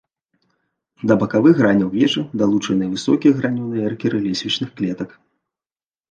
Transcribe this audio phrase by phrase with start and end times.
[1.09, 5.09] Да бакавых граняў вежы далучаны высокія гранёныя эркеры лесвічных клетак.